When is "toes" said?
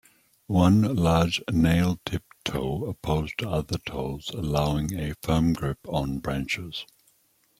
3.77-4.31